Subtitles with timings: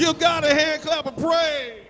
[0.00, 1.84] Give God a hand clap of praise.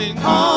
[0.00, 0.16] sing.
[0.20, 0.49] Oh.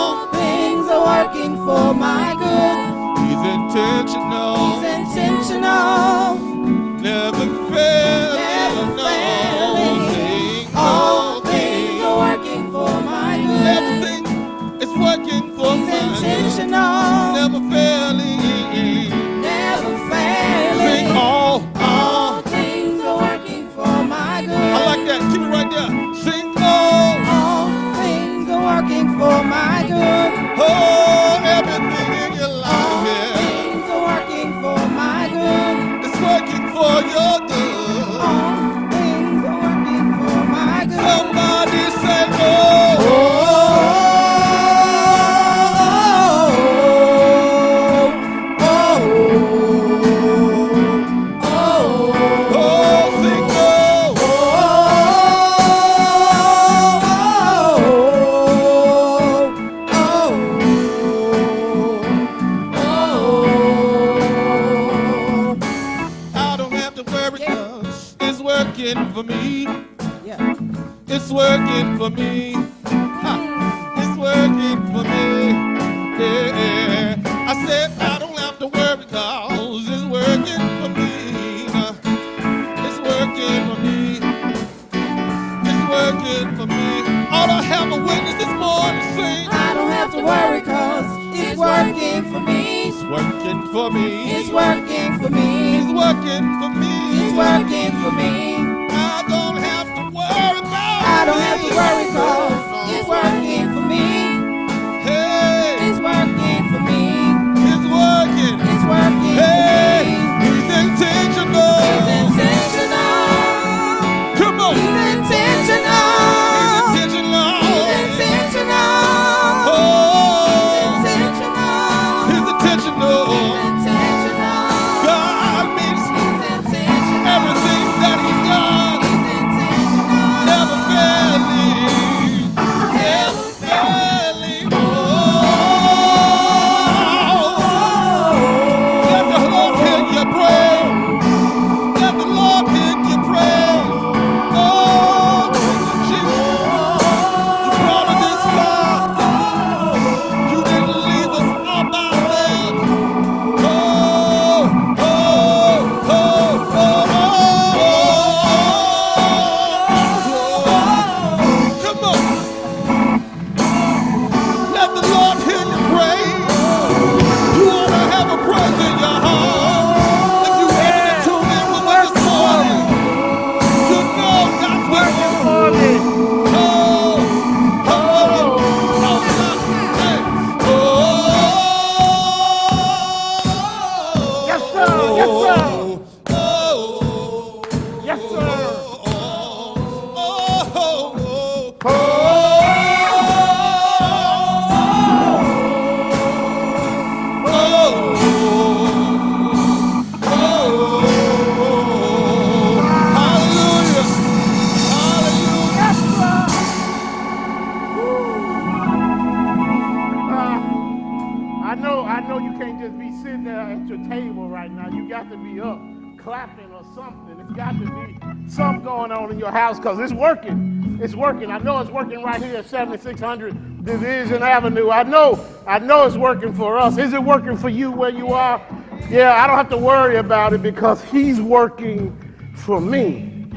[216.43, 217.39] clapping or something.
[217.39, 220.99] It's got to be something going on in your house because it's working.
[221.01, 221.49] It's working.
[221.49, 224.89] I know it's working right here at 7600 Division Avenue.
[224.89, 225.45] I know.
[225.65, 226.97] I know it's working for us.
[226.97, 228.61] Is it working for you where you are?
[229.09, 232.11] Yeah, I don't have to worry about it because he's working
[232.55, 233.47] for me.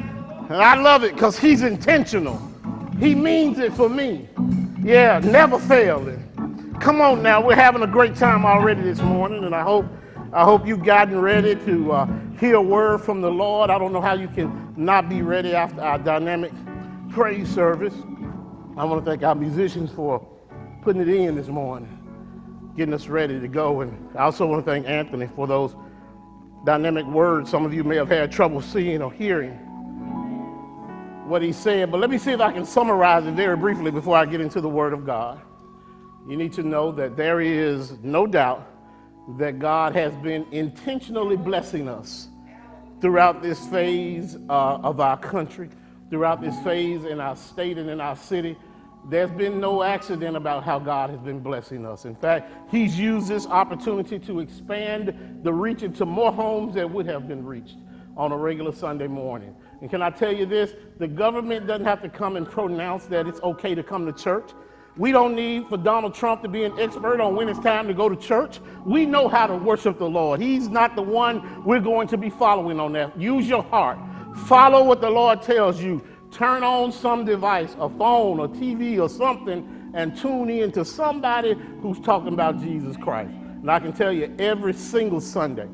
[0.48, 2.40] And I love it because he's intentional.
[3.00, 4.28] He means it for me.
[4.80, 6.22] Yeah, never failing.
[6.80, 9.86] Come on now, we're having a great time already this morning, and I hope
[10.32, 12.06] I hope you've gotten ready to uh,
[12.38, 13.70] hear a word from the Lord.
[13.70, 16.52] I don't know how you can not be ready after our dynamic
[17.10, 17.94] praise service.
[18.76, 20.26] I want to thank our musicians for
[20.82, 21.88] putting it in this morning,
[22.76, 25.74] getting us ready to go, and I also want to thank Anthony for those
[26.64, 29.52] dynamic words some of you may have had trouble seeing or hearing
[31.26, 31.90] what he said.
[31.90, 34.60] But let me see if I can summarize it very briefly before I get into
[34.60, 35.40] the Word of God.
[36.28, 38.68] You need to know that there is no doubt
[39.28, 42.28] that God has been intentionally blessing us
[43.00, 45.68] throughout this phase uh, of our country,
[46.10, 48.56] throughout this phase in our state and in our city.
[49.08, 52.04] There's been no accident about how God has been blessing us.
[52.04, 57.06] In fact, He's used this opportunity to expand the reach into more homes that would
[57.06, 57.76] have been reached
[58.16, 59.54] on a regular Sunday morning.
[59.80, 60.72] And can I tell you this?
[60.98, 64.50] The government doesn't have to come and pronounce that it's okay to come to church.
[64.96, 67.94] We don't need for Donald Trump to be an expert on when it's time to
[67.94, 68.60] go to church.
[68.84, 70.40] We know how to worship the Lord.
[70.40, 73.18] He's not the one we're going to be following on that.
[73.20, 73.98] Use your heart.
[74.46, 76.02] Follow what the Lord tells you.
[76.30, 81.54] Turn on some device, a phone, a TV, or something, and tune in to somebody
[81.82, 83.30] who's talking about Jesus Christ.
[83.30, 85.68] And I can tell you, every single Sunday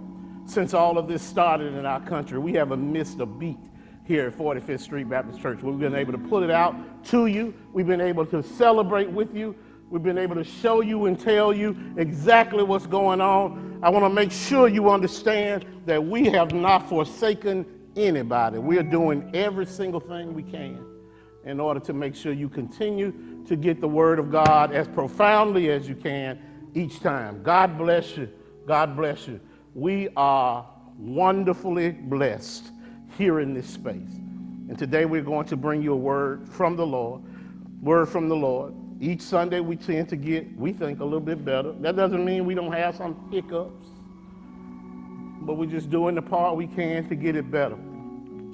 [0.46, 3.58] since all of this started in our country, we haven't missed a beat
[4.04, 5.62] here at 45th Street Baptist Church.
[5.62, 6.74] We've been able to put it out
[7.06, 7.54] to you.
[7.72, 9.54] We've been able to celebrate with you.
[9.90, 13.78] We've been able to show you and tell you exactly what's going on.
[13.82, 18.58] I want to make sure you understand that we have not forsaken anybody.
[18.58, 20.84] We're doing every single thing we can
[21.44, 23.12] in order to make sure you continue
[23.46, 26.40] to get the Word of God as profoundly as you can
[26.74, 27.42] each time.
[27.42, 28.30] God bless you.
[28.66, 29.40] God bless you.
[29.74, 30.66] We are
[30.96, 32.71] wonderfully blessed
[33.16, 34.14] here in this space.
[34.68, 37.22] And today we're going to bring you a word from the Lord.
[37.82, 38.74] Word from the Lord.
[39.00, 41.72] Each Sunday we tend to get, we think, a little bit better.
[41.72, 43.84] That doesn't mean we don't have some hiccups,
[45.40, 47.76] but we're just doing the part we can to get it better.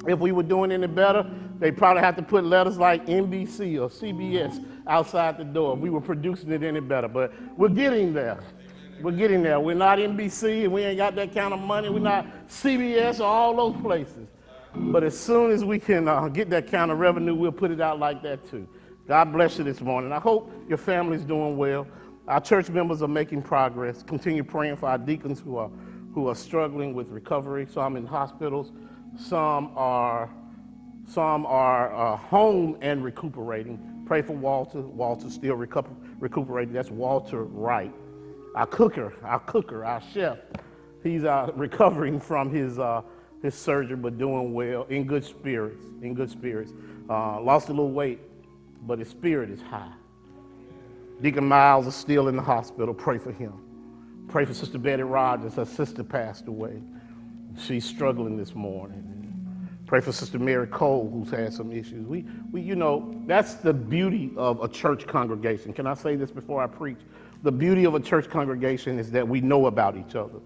[0.06, 3.88] If we were doing any better, they probably have to put letters like NBC or
[3.88, 5.74] CBS outside the door.
[5.74, 8.40] If We were producing it any better, but we're getting there.
[9.02, 9.60] We're getting there.
[9.60, 11.88] We're not NBC and we ain't got that kind of money.
[11.88, 14.28] We're not CBS or all those places.
[14.74, 17.80] But as soon as we can uh, get that kind of revenue, we'll put it
[17.80, 18.68] out like that too.
[19.06, 20.12] God bless you this morning.
[20.12, 21.86] I hope your family's doing well.
[22.26, 24.02] Our church members are making progress.
[24.02, 25.70] Continue praying for our deacons who are,
[26.12, 27.66] who are struggling with recovery.
[27.72, 28.72] Some in hospitals,
[29.16, 30.30] some are,
[31.06, 34.04] some are uh, home and recuperating.
[34.04, 34.82] Pray for Walter.
[34.82, 36.74] Walter's still recuper- recuperating.
[36.74, 37.94] That's Walter Wright.
[38.54, 40.38] Our cooker, our cooker, our chef.
[41.02, 43.02] He's uh, recovering from his uh,
[43.42, 46.72] his surgery, but doing well, in good spirits, in good spirits.
[47.08, 48.20] Uh, lost a little weight,
[48.86, 49.92] but his spirit is high.
[51.22, 52.94] Deacon Miles is still in the hospital.
[52.94, 53.52] Pray for him.
[54.28, 55.54] Pray for Sister Betty Rogers.
[55.54, 56.80] Her sister passed away.
[57.56, 59.04] She's struggling this morning.
[59.86, 62.06] Pray for Sister Mary Cole, who's had some issues.
[62.06, 65.72] We, we, you know, that's the beauty of a church congregation.
[65.72, 66.98] Can I say this before I preach?
[67.42, 70.40] The beauty of a church congregation is that we know about each other.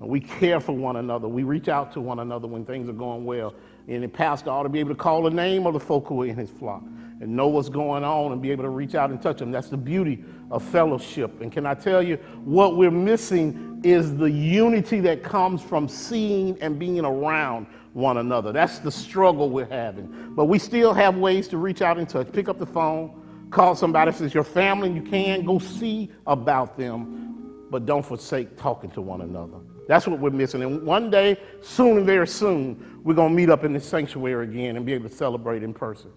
[0.00, 1.28] We care for one another.
[1.28, 3.54] We reach out to one another when things are going well.
[3.86, 6.22] And the pastor ought to be able to call the name of the folk who
[6.22, 6.82] are in his flock
[7.20, 9.50] and know what's going on and be able to reach out and touch them.
[9.50, 11.42] That's the beauty of fellowship.
[11.42, 16.60] And can I tell you, what we're missing is the unity that comes from seeing
[16.62, 18.52] and being around one another.
[18.52, 20.32] That's the struggle we're having.
[20.34, 22.32] But we still have ways to reach out and touch.
[22.32, 26.78] Pick up the phone, call somebody if it's your family you can, go see about
[26.78, 27.66] them.
[27.70, 29.58] But don't forsake talking to one another.
[29.90, 30.62] That's what we're missing.
[30.62, 34.76] And one day, soon very soon, we're going to meet up in the sanctuary again
[34.76, 36.12] and be able to celebrate in person.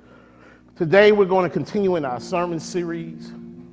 [0.76, 3.32] Today, we're going to continue in our sermon series,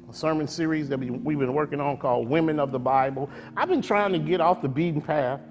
[0.08, 3.28] a sermon series that we've been working on called Women of the Bible.
[3.58, 5.42] I've been trying to get off the beaten path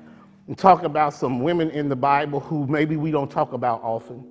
[0.48, 4.26] and talk about some women in the Bible who maybe we don't talk about often.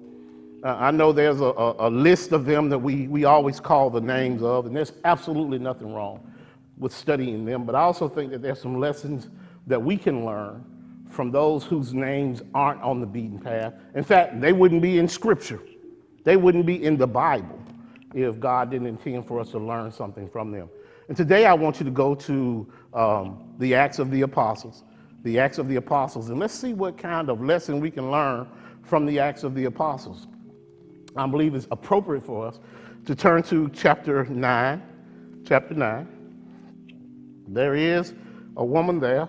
[0.64, 3.88] Uh, I know there's a, a, a list of them that we, we always call
[3.88, 6.28] the names of, and there's absolutely nothing wrong
[6.76, 9.28] with studying them, but I also think that there's some lessons
[9.68, 10.64] that we can learn
[11.08, 13.74] from those whose names aren't on the beaten path.
[13.94, 15.60] In fact, they wouldn't be in Scripture,
[16.24, 17.58] they wouldn't be in the Bible
[18.14, 20.68] if God didn't intend for us to learn something from them.
[21.08, 24.84] And today I want you to go to um, the Acts of the Apostles,
[25.22, 28.48] the Acts of the Apostles, and let's see what kind of lesson we can learn
[28.82, 30.26] from the Acts of the Apostles.
[31.16, 32.60] I believe it's appropriate for us
[33.06, 34.82] to turn to chapter 9.
[35.46, 36.08] Chapter 9.
[37.48, 38.14] There is
[38.56, 39.28] a woman there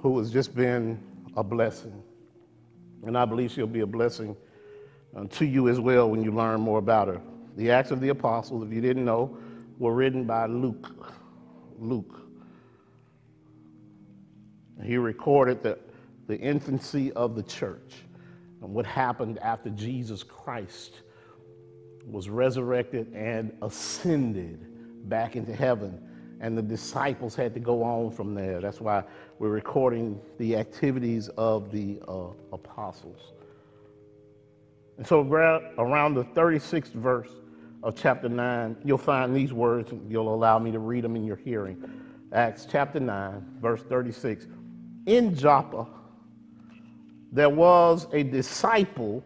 [0.00, 0.98] who has just been
[1.36, 2.02] a blessing.
[3.04, 4.36] And I believe she'll be a blessing
[5.16, 7.20] uh, to you as well when you learn more about her.
[7.56, 9.36] the Acts of the Apostles, if you didn't know,
[9.78, 11.12] were written by Luke.
[11.78, 12.20] Luke.
[14.82, 15.78] He recorded the,
[16.26, 17.94] the infancy of the church
[18.62, 21.00] and what happened after Jesus Christ
[22.06, 26.06] was resurrected and ascended back into heaven.
[26.40, 28.60] And the disciples had to go on from there.
[28.60, 29.04] That's why
[29.38, 33.32] we're recording the activities of the uh, apostles.
[34.96, 37.30] And so, around the 36th verse
[37.82, 39.92] of chapter 9, you'll find these words.
[40.08, 41.82] You'll allow me to read them in your hearing.
[42.32, 44.46] Acts chapter 9, verse 36.
[45.06, 45.86] In Joppa,
[47.32, 49.22] there was a disciple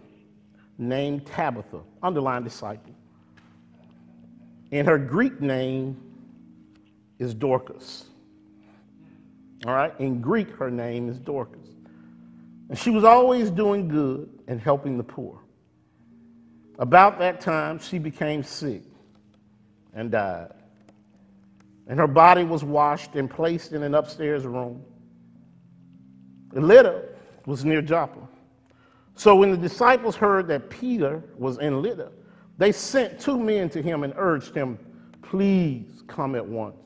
[0.78, 2.94] named Tabitha, underline disciple.
[4.72, 6.03] And her Greek name
[7.18, 8.06] is Dorcas.
[9.66, 11.68] All right, in Greek, her name is Dorcas.
[12.68, 15.40] And she was always doing good and helping the poor.
[16.78, 18.82] About that time, she became sick
[19.94, 20.52] and died.
[21.86, 24.82] And her body was washed and placed in an upstairs room.
[26.52, 27.02] Lydda
[27.46, 28.20] was near Joppa.
[29.16, 32.10] So when the disciples heard that Peter was in Lydda,
[32.58, 34.78] they sent two men to him and urged him,
[35.22, 36.83] Please come at once.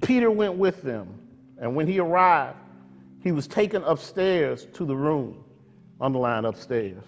[0.00, 1.18] Peter went with them,
[1.58, 2.56] and when he arrived,
[3.22, 5.44] he was taken upstairs to the room,
[6.00, 7.04] underlined upstairs.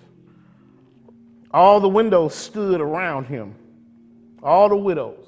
[1.50, 3.54] All the windows stood around him.
[4.42, 5.26] All the widows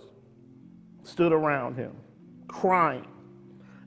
[1.05, 1.93] stood around him,
[2.49, 3.07] crying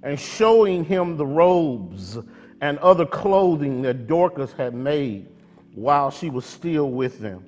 [0.04, 2.18] and showing him the robes
[2.62, 5.28] and other clothing that Dorcas had made
[5.74, 7.46] while she was still with them.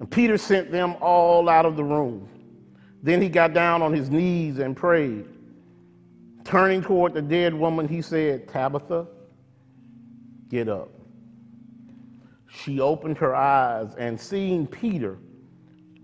[0.00, 2.28] And Peter sent them all out of the room.
[3.04, 5.26] Then he got down on his knees and prayed.
[6.42, 9.06] Turning toward the dead woman, he said, Tabitha,
[10.48, 10.88] get up.
[12.48, 15.18] She opened her eyes, and seeing Peter,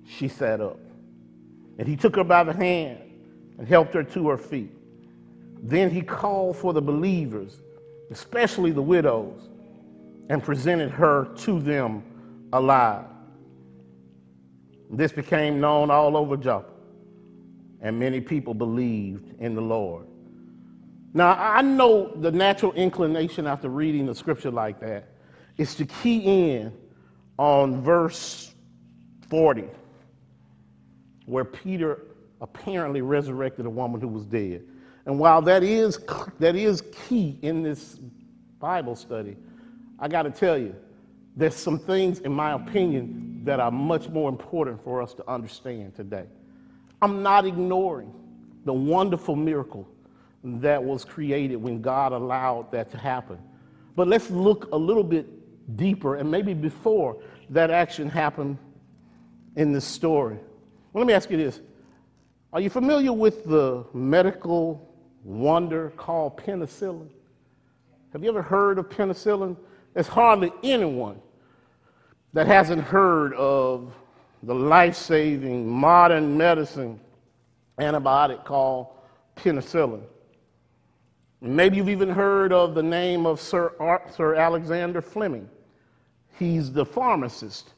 [0.07, 0.79] she sat up.
[1.79, 2.99] And he took her by the hand
[3.57, 4.73] and helped her to her feet.
[5.63, 7.63] Then he called for the believers,
[8.11, 9.49] especially the widows,
[10.29, 12.03] and presented her to them
[12.53, 13.07] alive.
[14.91, 16.70] This became known all over Joppa,
[17.81, 20.07] and many people believed in the Lord.
[21.13, 25.09] Now, I know the natural inclination after reading the scripture like that
[25.57, 26.73] is to key in
[27.39, 28.55] on verse
[29.29, 29.65] 40,
[31.27, 32.03] where Peter
[32.41, 34.63] apparently resurrected a woman who was dead.
[35.07, 35.99] And while that is,
[36.39, 37.99] that is key in this
[38.59, 39.37] Bible study,
[39.99, 40.75] I got to tell you,
[41.37, 45.95] there's some things, in my opinion, that are much more important for us to understand
[45.97, 46.27] today.
[47.03, 48.13] I'm not ignoring
[48.65, 49.89] the wonderful miracle
[50.45, 53.39] that was created when God allowed that to happen.
[53.97, 57.19] But let's look a little bit deeper and maybe before
[57.51, 58.59] that action happened
[59.57, 60.37] in this story.
[60.93, 61.61] Well, let me ask you this
[62.53, 64.89] Are you familiar with the medical
[65.25, 67.09] wonder called penicillin?
[68.13, 69.57] Have you ever heard of penicillin?
[69.95, 71.21] There's hardly anyone
[72.33, 73.93] that hasn't heard of
[74.43, 76.99] the life saving modern medicine
[77.79, 78.89] antibiotic called
[79.37, 80.03] penicillin.
[81.43, 83.73] Maybe you've even heard of the name of Sir,
[84.15, 85.49] Sir Alexander Fleming.
[86.39, 87.71] He's the pharmacist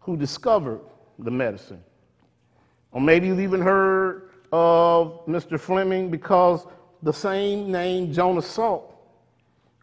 [0.00, 0.80] who discovered
[1.18, 1.82] the medicine.
[2.90, 5.58] Or maybe you've even heard of Mr.
[5.58, 6.66] Fleming because
[7.02, 8.84] the same name, Jonas Salk,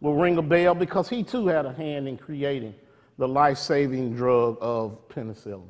[0.00, 2.74] will ring a bell because he too had a hand in creating
[3.18, 5.66] the life saving drug of penicillin.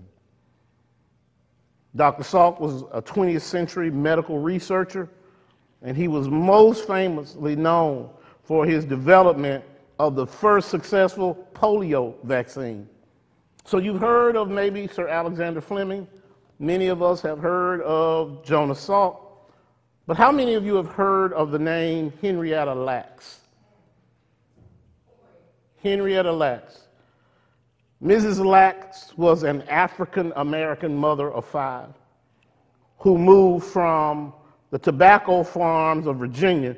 [1.97, 2.23] Dr.
[2.23, 5.09] Salk was a 20th century medical researcher,
[5.82, 8.11] and he was most famously known
[8.44, 9.64] for his development
[9.99, 12.88] of the first successful polio vaccine.
[13.64, 16.06] So you've heard of maybe Sir Alexander Fleming.
[16.59, 19.18] Many of us have heard of Jonas Salk.
[20.06, 23.40] But how many of you have heard of the name Henrietta Lacks?
[25.82, 26.88] Henrietta Lacks.
[28.02, 28.45] Mrs.
[28.45, 31.90] Lacks was an African American mother of five
[32.99, 34.33] who moved from
[34.71, 36.76] the tobacco farms of Virginia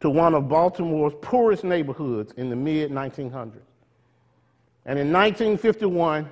[0.00, 3.60] to one of Baltimore's poorest neighborhoods in the mid 1900s.
[4.86, 6.28] And in 1951,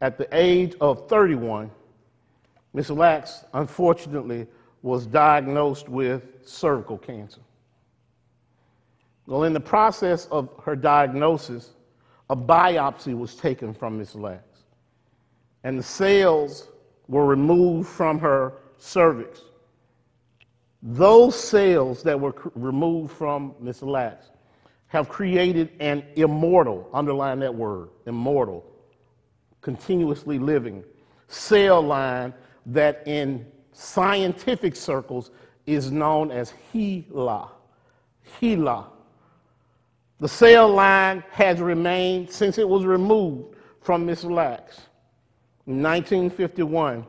[0.00, 1.70] at the age of 31,
[2.72, 2.90] Ms.
[2.90, 4.46] Lacks unfortunately
[4.82, 7.40] was diagnosed with cervical cancer.
[9.26, 11.70] Well, in the process of her diagnosis,
[12.30, 14.14] a biopsy was taken from Ms.
[14.14, 14.60] Lacks,
[15.64, 16.68] and the cells
[17.08, 19.42] were removed from her cervix.
[20.80, 23.82] Those cells that were removed from Ms.
[23.82, 24.30] Lacks
[24.86, 28.64] have created an immortal, underline that word, immortal,
[29.60, 30.84] continuously living
[31.26, 32.32] cell line
[32.66, 35.32] that in scientific circles
[35.66, 37.50] is known as HeLa.
[38.40, 38.86] HeLa.
[40.20, 44.82] The cell line has remained since it was removed from Miss Lacks
[45.66, 47.06] in 1951.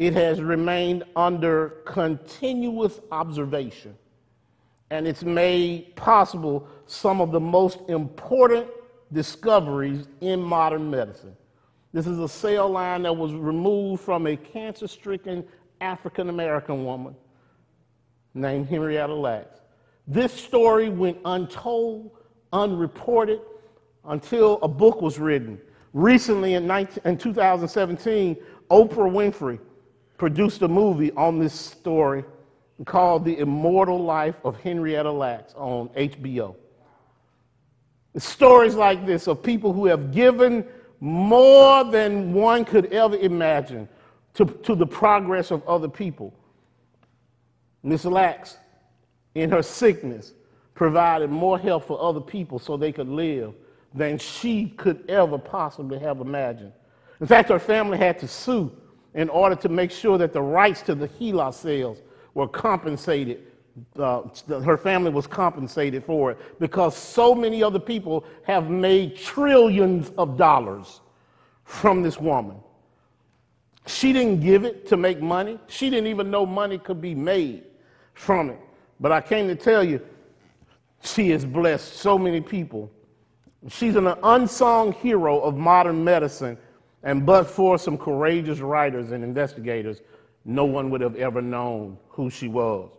[0.00, 3.96] It has remained under continuous observation,
[4.90, 8.66] and it's made possible some of the most important
[9.12, 11.36] discoveries in modern medicine.
[11.92, 15.44] This is a cell line that was removed from a cancer stricken
[15.80, 17.14] African American woman
[18.34, 19.60] named Henrietta Lacks.
[20.08, 22.10] This story went untold,
[22.52, 23.40] unreported,
[24.04, 25.60] until a book was written.
[25.92, 28.36] Recently, in, 19, in 2017,
[28.70, 29.58] Oprah Winfrey
[30.18, 32.24] produced a movie on this story
[32.86, 36.56] called The Immortal Life of Henrietta Lacks on HBO.
[38.16, 40.66] Stories like this of people who have given
[41.00, 43.88] more than one could ever imagine
[44.34, 46.32] to, to the progress of other people.
[47.82, 48.56] Miss Lacks,
[49.34, 50.32] in her sickness,
[50.74, 53.54] provided more help for other people so they could live
[53.94, 56.72] than she could ever possibly have imagined.
[57.20, 58.74] In fact, her family had to sue
[59.14, 61.98] in order to make sure that the rights to the HeLa cells
[62.34, 63.46] were compensated.
[63.98, 70.10] Uh, her family was compensated for it because so many other people have made trillions
[70.18, 71.00] of dollars
[71.64, 72.56] from this woman.
[73.86, 75.58] She didn't give it to make money.
[75.68, 77.64] She didn't even know money could be made
[78.14, 78.58] from it.
[79.00, 80.00] But I came to tell you,
[81.02, 82.90] she has blessed so many people.
[83.68, 86.58] She's an unsung hero of modern medicine,
[87.02, 90.00] and but for some courageous writers and investigators,
[90.44, 92.90] no one would have ever known who she was.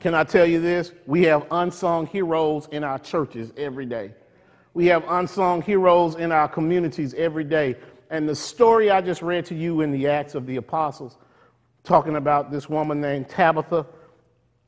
[0.00, 0.92] Can I tell you this?
[1.06, 4.14] We have unsung heroes in our churches every day.
[4.72, 7.76] We have unsung heroes in our communities every day.
[8.08, 11.18] And the story I just read to you in the Acts of the Apostles,
[11.84, 13.86] talking about this woman named Tabitha,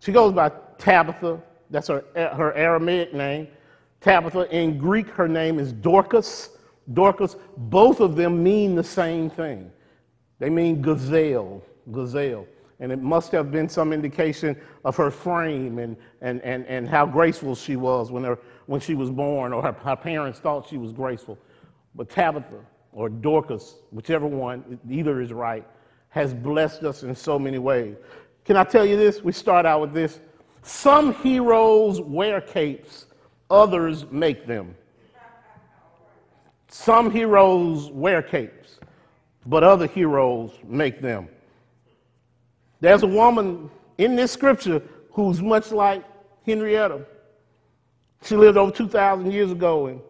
[0.00, 1.40] she goes by Tabitha,
[1.72, 3.48] that's her, eh, her Aramaic name.
[4.00, 6.50] Tabitha, in Greek, her name is Dorcas.
[6.92, 9.72] Dorcas, both of them mean the same thing.
[10.38, 12.46] They mean gazelle, gazelle.
[12.80, 17.06] And it must have been some indication of her frame and, and, and, and how
[17.06, 20.78] graceful she was when, her, when she was born, or her, her parents thought she
[20.78, 21.38] was graceful.
[21.94, 22.58] But Tabitha,
[22.92, 25.64] or Dorcas, whichever one, either is right,
[26.08, 27.96] has blessed us in so many ways.
[28.44, 29.22] Can I tell you this?
[29.22, 30.18] We start out with this.
[30.62, 33.06] Some heroes wear capes,
[33.50, 34.76] others make them.
[36.68, 38.78] Some heroes wear capes,
[39.44, 41.28] but other heroes make them.
[42.80, 46.04] There's a woman in this scripture who's much like
[46.46, 47.04] Henrietta.
[48.22, 50.00] She lived over 2,000 years ago, and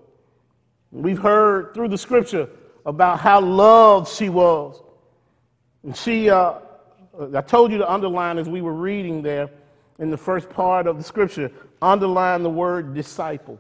[0.90, 2.48] we've heard through the scripture
[2.84, 4.82] about how loved she was.
[5.82, 6.54] And she, uh,
[7.34, 9.50] I told you to underline as we were reading there
[9.98, 11.50] in the first part of the scripture,
[11.80, 13.58] underline the word disciple.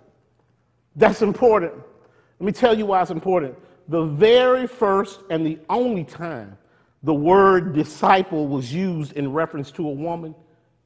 [0.96, 1.72] That's important.
[1.74, 3.56] Let me tell you why it's important.
[3.88, 6.56] The very first and the only time
[7.02, 10.34] the word disciple was used in reference to a woman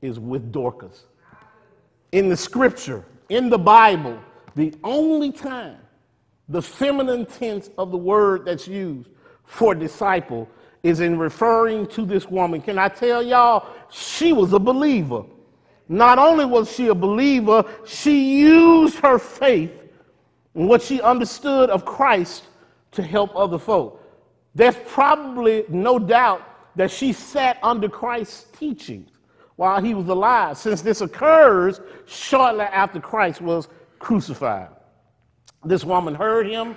[0.02, 1.04] is with Dorcas.
[2.12, 4.18] In the scripture, in the Bible,
[4.54, 5.78] the only time
[6.48, 9.10] the feminine tense of the word that's used
[9.44, 10.48] for disciple
[10.82, 12.60] is in referring to this woman.
[12.60, 15.24] Can I tell y'all, she was a believer.
[15.88, 19.84] Not only was she a believer, she used her faith
[20.54, 22.44] and what she understood of Christ
[22.92, 24.02] to help other folk.
[24.54, 26.42] There's probably no doubt
[26.76, 29.10] that she sat under Christ's teachings
[29.56, 33.68] while he was alive, since this occurs shortly after Christ was
[33.98, 34.68] crucified.
[35.64, 36.76] This woman heard him,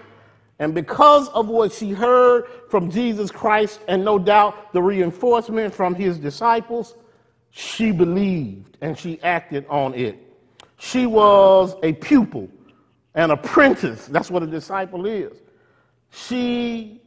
[0.59, 5.95] and because of what she heard from Jesus Christ, and no doubt the reinforcement from
[5.95, 6.95] his disciples,
[7.51, 10.17] she believed and she acted on it.
[10.77, 12.49] She was a pupil,
[13.15, 14.07] an apprentice.
[14.07, 15.37] That's what a disciple is.
[16.11, 17.01] She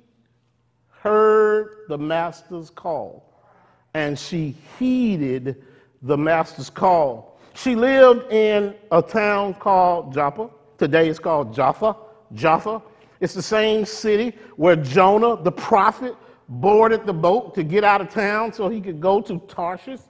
[0.88, 3.33] heard the master's call
[3.94, 5.62] and she heeded
[6.02, 7.38] the master's call.
[7.55, 10.48] She lived in a town called Joppa.
[10.78, 11.96] Today it's called Jaffa.
[12.35, 12.83] Jaffa.
[13.20, 16.16] It's the same city where Jonah, the prophet,
[16.48, 20.00] boarded the boat to get out of town so he could go to Tarshish,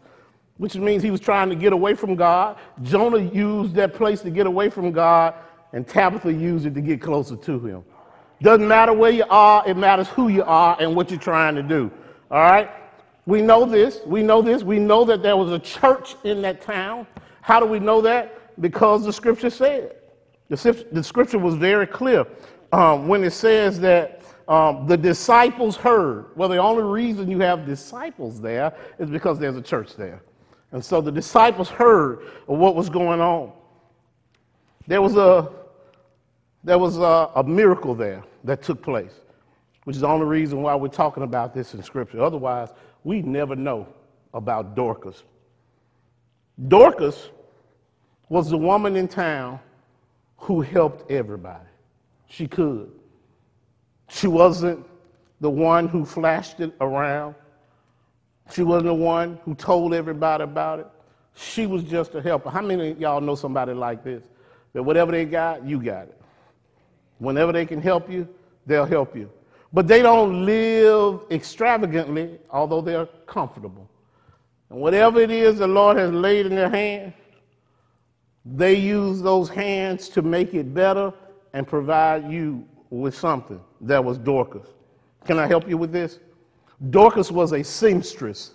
[0.59, 2.59] which means he was trying to get away from God.
[2.83, 5.35] Jonah used that place to get away from God,
[5.73, 7.85] and Tabitha used it to get closer to him.
[8.43, 11.63] Doesn't matter where you are, it matters who you are and what you're trying to
[11.63, 11.91] do.
[12.31, 12.71] All right?
[13.25, 14.01] We know this.
[14.05, 14.63] We know this.
[14.65, 17.07] We know that there was a church in that town.
[17.41, 18.61] How do we know that?
[18.61, 19.97] Because the scripture said.
[20.49, 22.27] The, scripture was very clear
[22.73, 26.27] um, when it says that um, the disciples heard.
[26.37, 30.21] Well, the only reason you have disciples there is because there's a church there.
[30.73, 33.53] And so the disciples heard of what was going on.
[34.87, 35.51] There was a,
[36.65, 39.13] there was a, a miracle there that took place,
[39.85, 42.23] which is the only reason why we're talking about this in Scripture.
[42.23, 42.71] Otherwise,
[43.05, 43.87] we never know
[44.35, 45.23] about Dorcas.
[46.69, 47.29] Dorcas
[48.29, 49.61] was the woman in town
[50.39, 51.69] who helped everybody.
[52.29, 52.91] She could.
[54.09, 54.87] She wasn't
[55.41, 57.35] the one who flashed it around.
[58.53, 60.87] She wasn't the one who told everybody about it.
[61.35, 62.51] She was just a helper.
[62.51, 64.23] How many of y'all know somebody like this?
[64.75, 66.21] That whatever they got, you got it.
[67.19, 68.29] Whenever they can help you,
[68.67, 69.31] they'll help you.
[69.73, 73.89] But they don't live extravagantly, although they're comfortable.
[74.69, 77.15] And whatever it is the Lord has laid in their hand,
[78.45, 81.13] they use those hands to make it better
[81.55, 83.61] and provide you with something.
[83.81, 84.69] That was Dorcas.
[85.25, 86.19] Can I help you with this?
[86.91, 88.55] Dorcas was a seamstress.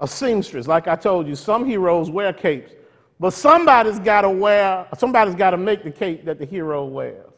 [0.00, 0.66] A seamstress.
[0.66, 2.72] Like I told you, some heroes wear capes,
[3.20, 7.30] but somebody's got to wear, somebody's got to make the cape that the hero wears.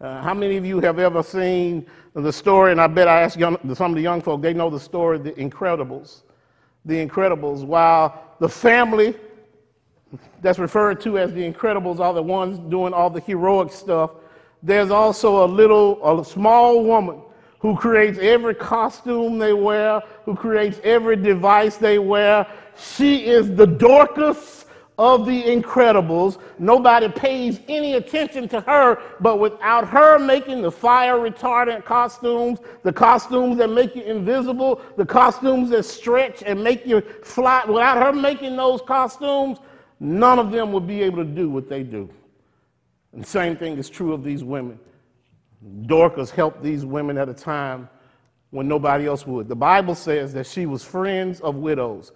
[0.00, 2.72] Uh, how many of you have ever seen the story?
[2.72, 5.18] And I bet I asked young, some of the young folk, they know the story,
[5.18, 6.22] The Incredibles.
[6.84, 7.64] The Incredibles.
[7.64, 9.14] While the family
[10.40, 14.10] that's referred to as the Incredibles are the ones doing all the heroic stuff,
[14.62, 17.22] there's also a little, a small woman
[17.62, 22.44] who creates every costume they wear, who creates every device they wear.
[22.76, 24.66] She is the Dorcas
[24.98, 26.40] of the Incredibles.
[26.58, 32.92] Nobody pays any attention to her, but without her making the fire retardant costumes, the
[32.92, 38.12] costumes that make you invisible, the costumes that stretch and make you fly, without her
[38.12, 39.58] making those costumes,
[40.00, 42.10] none of them would be able to do what they do.
[43.12, 44.80] And the same thing is true of these women.
[45.86, 47.88] Dorcas helped these women at a time
[48.50, 49.48] when nobody else would.
[49.48, 52.12] The Bible says that she was friends of widows.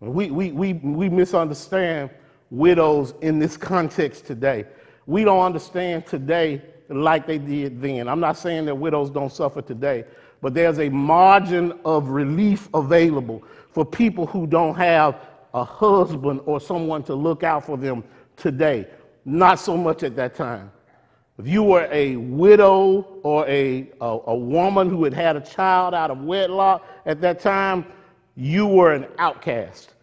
[0.00, 2.10] We, we, we, we misunderstand
[2.50, 4.66] widows in this context today.
[5.06, 8.08] We don't understand today like they did then.
[8.08, 10.04] I'm not saying that widows don't suffer today,
[10.40, 13.42] but there's a margin of relief available
[13.72, 15.20] for people who don't have
[15.54, 18.04] a husband or someone to look out for them
[18.36, 18.86] today.
[19.24, 20.72] Not so much at that time.
[21.40, 25.94] If you were a widow or a, a, a, woman who had had a child
[25.94, 27.86] out of wedlock at that time,
[28.36, 29.94] you were an outcast.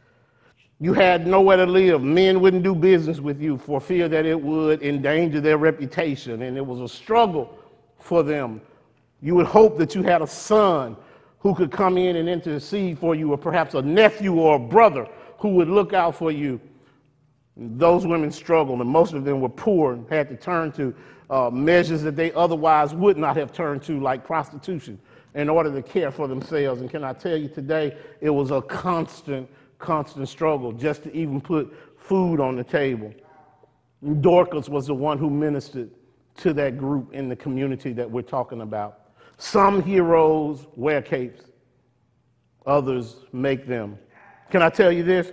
[0.80, 2.02] You had nowhere to live.
[2.02, 6.58] Men wouldn't do business with you for fear that it would endanger their reputation, and
[6.58, 7.56] it was a struggle
[8.00, 8.60] for them.
[9.21, 10.97] You would hope that you had a son
[11.38, 15.08] who could come in and intercede for you, or perhaps a nephew or a brother
[15.38, 16.60] who would look out for you.
[17.56, 20.95] Those women struggled, and most of them were poor and had to turn to
[21.30, 25.00] uh, measures that they otherwise would not have turned to, like prostitution,
[25.36, 26.82] in order to care for themselves.
[26.82, 31.42] And can I tell you today, it was a constant, constant struggle just to even
[31.42, 33.13] put food on the table.
[34.22, 35.90] Dorcas was the one who ministered
[36.38, 39.12] to that group in the community that we're talking about.
[39.38, 41.44] Some heroes wear capes,
[42.66, 43.98] others make them.
[44.50, 45.32] Can I tell you this?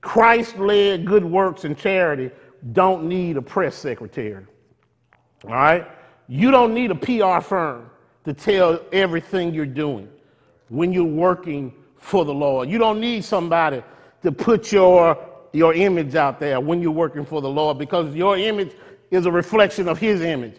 [0.00, 2.30] Christ led good works and charity
[2.72, 4.46] don't need a press secretary.
[5.46, 5.86] All right?
[6.28, 7.90] You don't need a PR firm
[8.24, 10.08] to tell everything you're doing
[10.68, 12.68] when you're working for the Lord.
[12.68, 13.82] You don't need somebody
[14.22, 15.18] to put your,
[15.52, 18.72] your image out there when you're working for the Lord because your image
[19.10, 20.56] is a reflection of his image.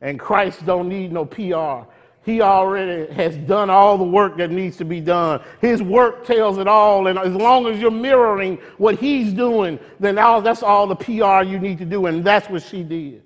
[0.00, 1.90] And Christ don't need no PR.
[2.24, 5.40] He already has done all the work that needs to be done.
[5.60, 7.06] His work tells it all.
[7.06, 11.42] And as long as you're mirroring what he's doing, then all, that's all the PR
[11.42, 12.06] you need to do.
[12.06, 13.22] And that's what she did.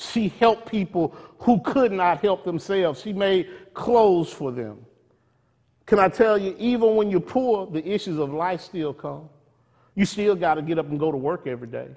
[0.00, 3.02] She helped people who could not help themselves.
[3.02, 4.78] She made clothes for them.
[5.84, 9.28] Can I tell you, even when you're poor, the issues of life still come.
[9.94, 11.88] You still got to get up and go to work every day.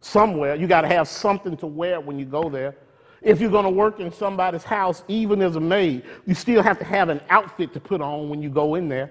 [0.00, 0.54] Somewhere.
[0.54, 2.76] You got to have something to wear when you go there.
[3.20, 6.78] If you're going to work in somebody's house, even as a maid, you still have
[6.78, 9.10] to have an outfit to put on when you go in there.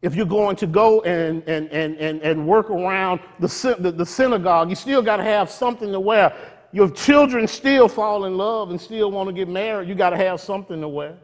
[0.00, 4.06] If you're going to go and, and, and, and, and work around the, the, the
[4.06, 6.34] synagogue, you still got to have something to wear.
[6.72, 9.88] Your children still fall in love and still want to get married.
[9.88, 11.16] You got to have something to wear.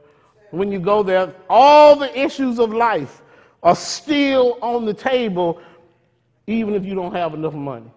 [0.50, 3.22] When you go there, all the issues of life
[3.62, 5.60] are still on the table,
[6.46, 7.90] even if you don't have enough money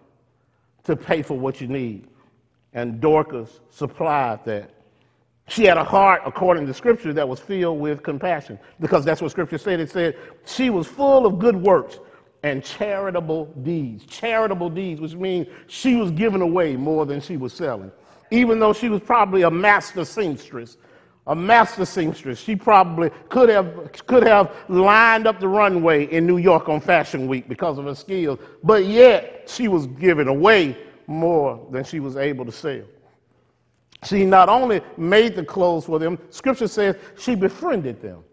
[0.84, 2.10] to pay for what you need
[2.72, 4.70] and Dorcas supplied that.
[5.48, 9.32] She had a heart, according to Scripture, that was filled with compassion, because that's what
[9.32, 9.80] Scripture said.
[9.80, 11.98] It said she was full of good works
[12.42, 14.04] and charitable deeds.
[14.06, 17.92] Charitable deeds, which means she was giving away more than she was selling.
[18.30, 20.76] even though she was probably a master seamstress.
[21.26, 22.38] A master seamstress.
[22.38, 27.28] She probably could have, could have lined up the runway in New York on Fashion
[27.28, 30.76] Week because of her skills, but yet she was giving away
[31.06, 32.82] more than she was able to sell.
[34.04, 38.24] She not only made the clothes for them, scripture says she befriended them.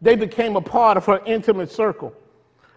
[0.00, 2.14] They became a part of her intimate circle.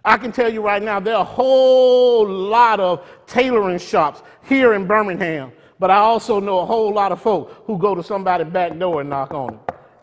[0.10, 4.74] I can tell you right now, there are a whole lot of tailoring shops here
[4.74, 8.48] in Birmingham, but I also know a whole lot of folk who go to somebody's
[8.48, 9.60] back door and knock on it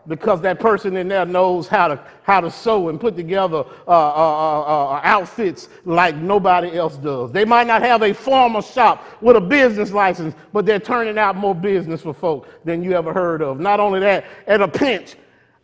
[0.07, 3.89] because that person in there knows how to, how to sew and put together uh,
[3.89, 7.29] uh, uh, uh, outfits like nobody else does.
[7.33, 11.35] They might not have a formal shop with a business license, but they're turning out
[11.35, 13.59] more business for folk than you ever heard of.
[13.59, 15.17] Not only that, at a pinch,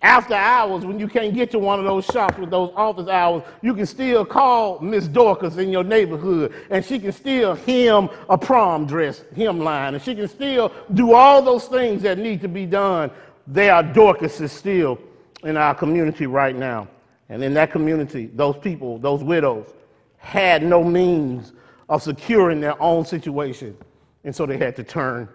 [0.04, 3.42] after hours, when you can't get to one of those shops with those office hours,
[3.62, 8.38] you can still call Miss Dorcas in your neighborhood, and she can still hem a
[8.38, 12.66] prom dress, hemline, and she can still do all those things that need to be
[12.66, 13.10] done
[13.48, 15.00] there are Dorcases still
[15.44, 16.88] in our community right now.
[17.30, 19.74] And in that community, those people, those widows,
[20.18, 21.54] had no means
[21.90, 23.78] of securing their own situation.
[24.24, 25.28] And so they had to turn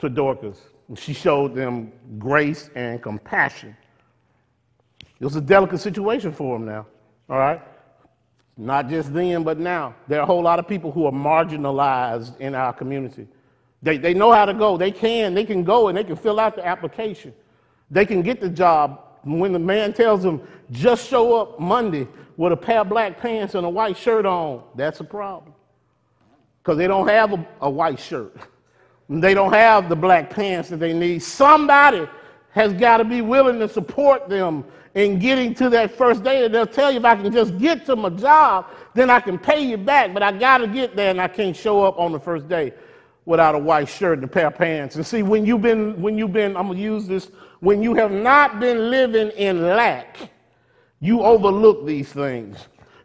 [0.00, 0.60] to Dorcas.
[0.96, 3.76] She showed them grace and compassion.
[5.20, 6.86] It was a delicate situation for them now,
[7.28, 7.60] all right?
[8.56, 9.94] Not just then, but now.
[10.08, 13.28] There are a whole lot of people who are marginalized in our community.
[13.82, 14.76] They, they know how to go.
[14.76, 15.34] They can.
[15.34, 17.32] They can go and they can fill out the application.
[17.90, 19.04] They can get the job.
[19.22, 23.54] When the man tells them, just show up Monday with a pair of black pants
[23.54, 25.54] and a white shirt on, that's a problem.
[26.62, 28.36] Because they don't have a, a white shirt.
[29.08, 31.22] They don't have the black pants that they need.
[31.22, 32.06] Somebody
[32.50, 36.44] has got to be willing to support them in getting to that first day.
[36.44, 39.38] And they'll tell you if I can just get to my job, then I can
[39.38, 40.12] pay you back.
[40.12, 42.74] But I got to get there and I can't show up on the first day
[43.28, 44.96] without a white shirt and a pair of pants.
[44.96, 48.10] And see, when you've been, when you've been, I'm gonna use this, when you have
[48.10, 50.30] not been living in lack,
[51.00, 52.56] you overlook these things.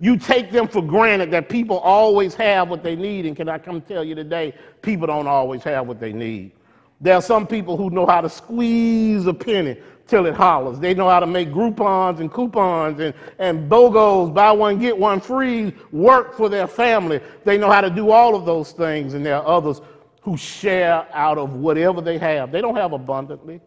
[0.04, 3.26] You take them for granted that people always have what they need.
[3.26, 6.52] And can I come tell you today, people don't always have what they need.
[7.00, 10.78] There are some people who know how to squeeze a penny till it hollers.
[10.78, 15.22] They know how to make Groupons and coupons and, and BOGOs, buy one, get one
[15.22, 17.22] free, work for their family.
[17.46, 19.80] They know how to do all of those things, and there are others
[20.20, 22.52] who share out of whatever they have.
[22.52, 23.62] They don't have abundantly,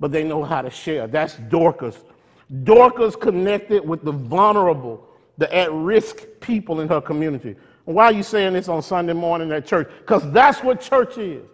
[0.00, 1.06] but they know how to share.
[1.06, 1.96] That's Dorcas.
[2.62, 5.05] Dorcas connected with the vulnerable,
[5.38, 7.56] the at risk people in her community.
[7.84, 9.88] Why are you saying this on Sunday morning at church?
[10.00, 11.44] Because that's what church is.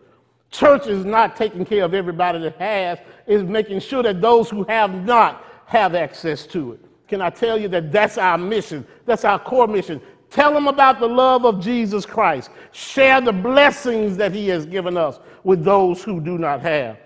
[0.51, 4.64] Church is not taking care of everybody that has, is making sure that those who
[4.64, 6.81] have not have access to it.
[7.09, 8.87] Can I tell you that that's our mission?
[9.05, 10.01] That's our core mission
[10.33, 12.49] Tell them about the love of Jesus Christ.
[12.73, 16.97] Share the blessings that He has given us with those who do not have.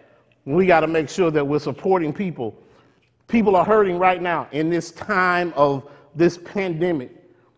[0.44, 2.56] We got to make sure that we're supporting people.
[3.26, 7.12] People are hurting right now in this time of this pandemic.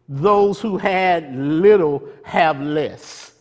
[0.09, 3.33] Those who had little have less.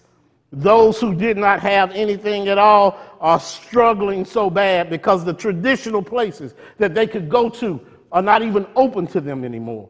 [0.51, 6.01] Those who did not have anything at all are struggling so bad because the traditional
[6.01, 9.89] places that they could go to are not even open to them anymore.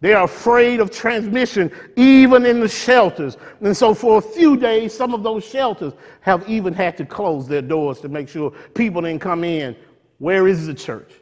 [0.00, 3.36] They are afraid of transmission, even in the shelters.
[3.60, 5.92] And so, for a few days, some of those shelters
[6.22, 9.76] have even had to close their doors to make sure people didn't come in.
[10.18, 11.12] Where is the church?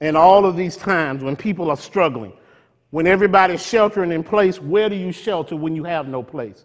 [0.00, 2.32] And all of these times when people are struggling,
[2.96, 6.64] when everybody's sheltering in place, where do you shelter when you have no place?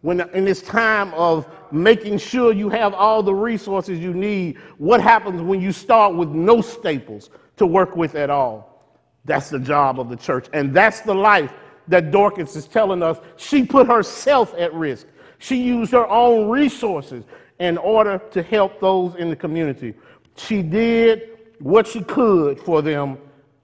[0.00, 5.00] When in this time of making sure you have all the resources you need, what
[5.00, 8.84] happens when you start with no staples to work with at all?
[9.24, 10.48] That's the job of the church.
[10.52, 11.52] And that's the life
[11.86, 13.20] that Dorcas is telling us.
[13.36, 15.06] She put herself at risk.
[15.38, 17.22] She used her own resources
[17.60, 19.94] in order to help those in the community.
[20.34, 23.18] She did what she could for them.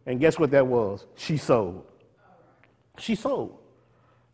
[0.08, 1.04] And guess what that was?
[1.16, 1.84] She sold.
[2.98, 3.58] She sold.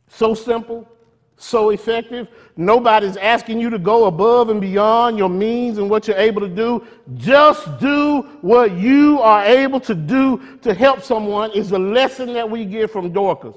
[0.08, 0.88] So simple,
[1.36, 2.28] so effective.
[2.56, 6.48] Nobody's asking you to go above and beyond your means and what you're able to
[6.48, 6.86] do.
[7.14, 12.48] Just do what you are able to do to help someone is the lesson that
[12.48, 13.56] we get from Dorcas.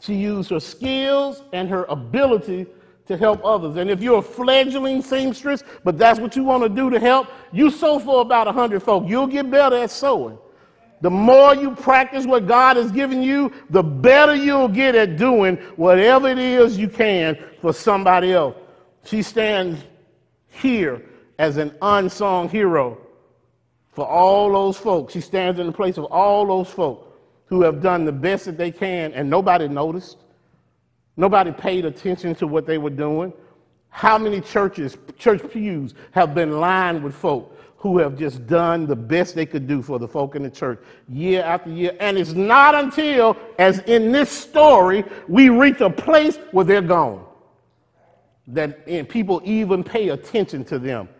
[0.00, 2.66] She used her skills and her ability
[3.06, 3.76] to help others.
[3.76, 7.28] And if you're a fledgling seamstress, but that's what you want to do to help,
[7.52, 9.04] you sew for about 100 folk.
[9.06, 10.38] You'll get better at sewing.
[11.00, 15.56] The more you practice what God has given you, the better you'll get at doing
[15.76, 18.56] whatever it is you can for somebody else.
[19.04, 19.80] She stands
[20.48, 21.04] here
[21.38, 22.98] as an unsung hero
[23.92, 25.12] for all those folks.
[25.12, 27.06] She stands in the place of all those folks
[27.46, 30.18] who have done the best that they can and nobody noticed.
[31.16, 33.32] Nobody paid attention to what they were doing.
[33.88, 37.53] How many churches, church pews, have been lined with folk
[37.84, 40.80] who have just done the best they could do for the folk in the church
[41.06, 41.94] year after year?
[42.00, 47.22] And it's not until, as in this story, we reach a place where they're gone
[48.46, 51.10] that people even pay attention to them.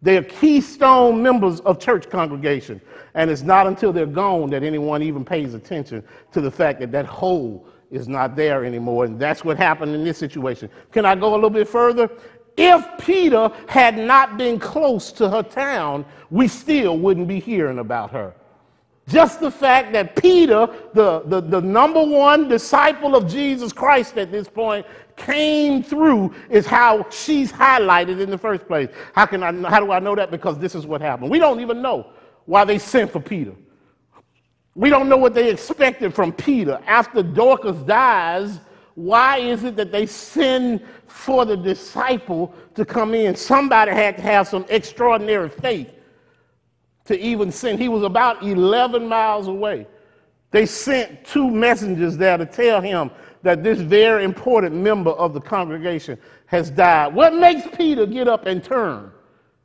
[0.00, 2.80] They're keystone members of church congregation.
[3.12, 6.90] And it's not until they're gone that anyone even pays attention to the fact that
[6.92, 9.04] that hole is not there anymore.
[9.04, 10.70] And that's what happened in this situation.
[10.90, 12.10] Can I go a little bit further?
[12.56, 18.10] If Peter had not been close to her town, we still wouldn't be hearing about
[18.12, 18.34] her.
[19.06, 24.32] Just the fact that Peter, the, the, the number one disciple of Jesus Christ at
[24.32, 24.86] this point,
[25.16, 28.88] came through is how she's highlighted in the first place.
[29.14, 30.30] How, can I, how do I know that?
[30.30, 31.30] Because this is what happened.
[31.30, 32.06] We don't even know
[32.46, 33.52] why they sent for Peter.
[34.74, 36.80] We don't know what they expected from Peter.
[36.86, 38.58] After Dorcas dies,
[38.94, 43.34] why is it that they send for the disciple to come in?
[43.34, 45.92] Somebody had to have some extraordinary faith
[47.06, 47.78] to even send.
[47.78, 49.86] He was about 11 miles away.
[50.50, 53.10] They sent two messengers there to tell him
[53.42, 57.12] that this very important member of the congregation has died.
[57.14, 59.10] What makes Peter get up and turn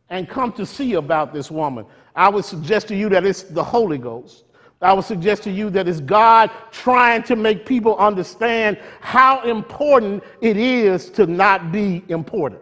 [0.09, 1.85] and come to see about this woman?
[2.15, 4.45] I would suggest to you that it's the Holy Ghost.
[4.81, 10.23] I would suggest to you that it's God trying to make people understand how important
[10.39, 12.61] it is to not be important.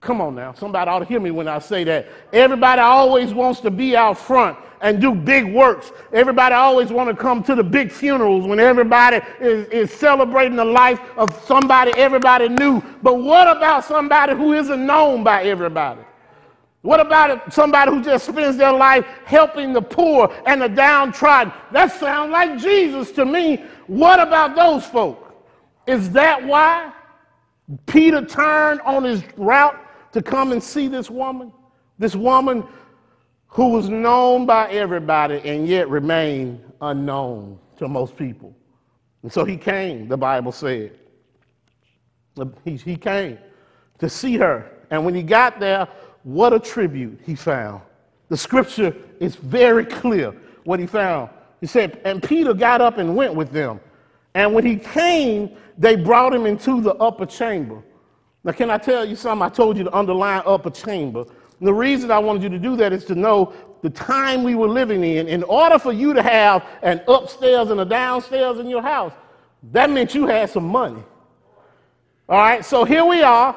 [0.00, 0.52] Come on now.
[0.52, 2.06] Somebody ought to hear me when I say that.
[2.32, 5.92] Everybody always wants to be out front and do big works.
[6.12, 10.64] Everybody always want to come to the big funerals when everybody is, is celebrating the
[10.64, 12.82] life of somebody everybody knew.
[13.02, 16.03] But what about somebody who isn't known by everybody?
[16.84, 21.50] What about somebody who just spends their life helping the poor and the downtrodden?
[21.72, 23.64] That sounds like Jesus to me.
[23.86, 25.34] What about those folk?
[25.86, 26.92] Is that why
[27.86, 29.80] Peter turned on his route
[30.12, 31.54] to come and see this woman?
[31.98, 32.62] This woman
[33.46, 38.54] who was known by everybody and yet remained unknown to most people.
[39.22, 40.98] And so he came, the Bible said.
[42.62, 43.38] He, he came
[44.00, 44.70] to see her.
[44.90, 45.88] And when he got there,
[46.24, 47.80] what a tribute he found.
[48.28, 50.34] The scripture is very clear
[50.64, 51.30] what he found.
[51.60, 53.80] He said, And Peter got up and went with them.
[54.34, 57.82] And when he came, they brought him into the upper chamber.
[58.42, 59.44] Now, can I tell you something?
[59.44, 61.20] I told you to underline upper chamber.
[61.20, 64.54] And the reason I wanted you to do that is to know the time we
[64.54, 65.28] were living in.
[65.28, 69.12] In order for you to have an upstairs and a downstairs in your house,
[69.72, 71.02] that meant you had some money.
[72.28, 73.54] All right, so here we are,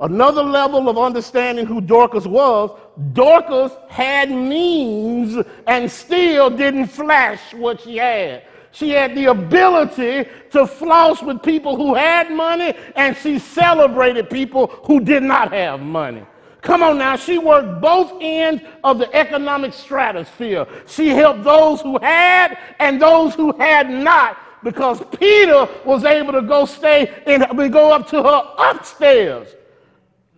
[0.00, 2.70] another level of understanding who Dorcas was.
[3.12, 8.44] Dorcas had means and still didn't flash what she had.
[8.72, 14.68] She had the ability to floss with people who had money, and she celebrated people
[14.84, 16.24] who did not have money.
[16.62, 20.66] Come on now, she worked both ends of the economic stratosphere.
[20.86, 26.42] She helped those who had and those who had not because Peter was able to
[26.42, 29.48] go stay and go up to her upstairs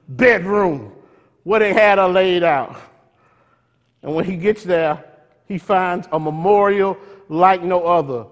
[0.09, 0.93] bedroom
[1.45, 2.77] where they had her laid out.
[4.03, 5.05] And when he gets there,
[5.47, 6.97] he finds a memorial
[7.29, 8.27] like no other.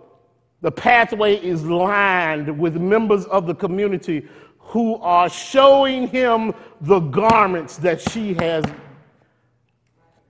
[0.62, 4.26] The pathway is lined with members of the community
[4.58, 8.64] who are showing him the garments that she has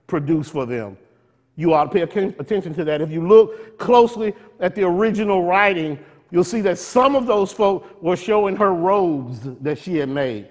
[0.07, 0.97] produced for them.
[1.55, 3.01] You ought to pay attention to that.
[3.01, 5.99] If you look closely at the original writing,
[6.31, 10.47] you'll see that some of those folk were showing her robes that she had made.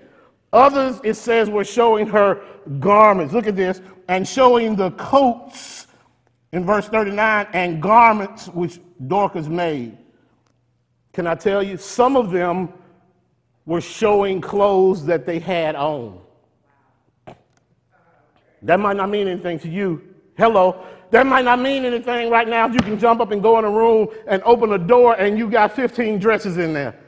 [0.53, 2.43] Others, it says, were showing her
[2.79, 3.33] garments.
[3.33, 3.81] Look at this.
[4.09, 5.87] And showing the coats
[6.53, 9.97] in verse 39 and garments which Dorcas made.
[11.13, 11.77] Can I tell you?
[11.77, 12.73] Some of them
[13.67, 16.21] were showing clothes that they had on.
[18.63, 20.03] That might not mean anything to you.
[20.37, 20.85] Hello.
[21.11, 23.65] That might not mean anything right now if you can jump up and go in
[23.65, 27.00] a room and open a door and you got 15 dresses in there.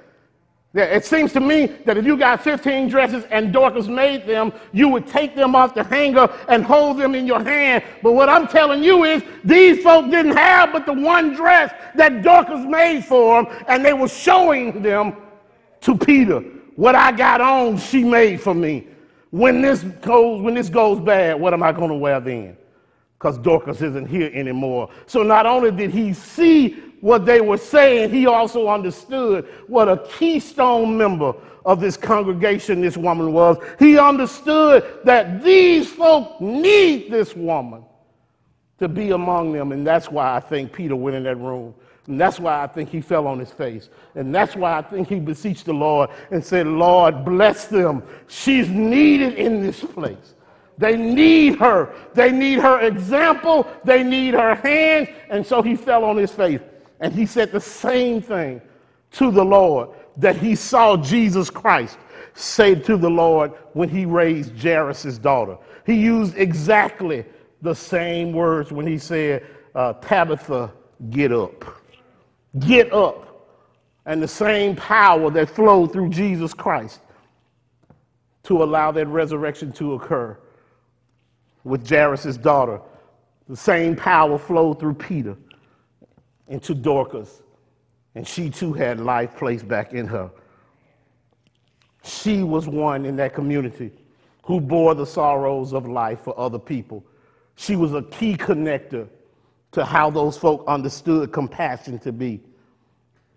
[0.74, 4.52] Yeah, it seems to me that if you got 15 dresses and Dorcas made them,
[4.72, 7.84] you would take them off the hanger and hold them in your hand.
[8.02, 12.22] But what I'm telling you is these folk didn't have but the one dress that
[12.22, 15.14] Dorcas made for them, and they were showing them
[15.82, 16.40] to Peter,
[16.76, 18.86] what I got on, she made for me.
[19.30, 22.56] When this goes, when this goes bad, what am I going to wear then?
[23.18, 24.88] Because Dorcas isn't here anymore.
[25.06, 29.98] So not only did he see what they were saying, he also understood what a
[30.08, 31.34] keystone member
[31.64, 33.56] of this congregation this woman was.
[33.80, 37.82] He understood that these folk need this woman
[38.78, 39.72] to be among them.
[39.72, 41.74] And that's why I think Peter went in that room
[42.06, 43.88] And that's why I think he fell on his face.
[44.14, 48.04] And that's why I think he beseeched the Lord and said, Lord, bless them.
[48.28, 50.34] She's needed in this place.
[50.78, 51.92] They need her.
[52.14, 53.66] They need her example.
[53.84, 55.12] They need her hand.
[55.30, 56.60] And so he fell on his face.
[57.02, 58.62] And he said the same thing
[59.12, 61.98] to the Lord that he saw Jesus Christ
[62.32, 65.58] say to the Lord when he raised Jairus' daughter.
[65.84, 67.26] He used exactly
[67.60, 69.44] the same words when he said,
[69.74, 70.72] uh, Tabitha,
[71.10, 71.64] get up.
[72.60, 73.48] Get up.
[74.06, 77.00] And the same power that flowed through Jesus Christ
[78.44, 80.38] to allow that resurrection to occur
[81.64, 82.80] with Jairus' daughter.
[83.48, 85.36] The same power flowed through Peter
[86.48, 87.42] into Dorcas,
[88.14, 90.30] and she too had life placed back in her.
[92.04, 93.92] She was one in that community
[94.44, 97.04] who bore the sorrows of life for other people.
[97.56, 99.08] She was a key connector
[99.72, 102.40] to how those folk understood compassion to be.